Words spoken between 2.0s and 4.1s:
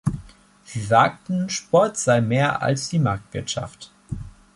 mehr als die Marktwirtschaft.